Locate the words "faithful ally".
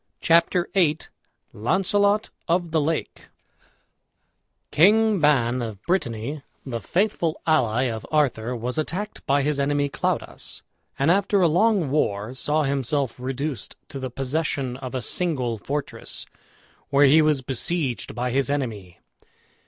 6.81-7.83